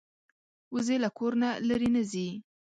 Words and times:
وزې 0.73 0.95
له 1.03 1.09
کور 1.17 1.33
نه 1.41 1.49
لرې 1.67 1.89
نه 1.95 2.01
ځي 2.11 2.27